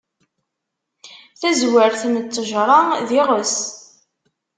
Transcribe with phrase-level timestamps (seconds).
[1.39, 3.55] Tazwert n ttejṛa, d iɣes.